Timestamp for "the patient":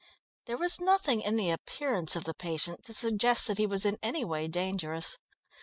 2.23-2.83